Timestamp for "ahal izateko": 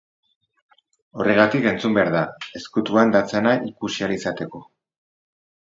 4.09-4.69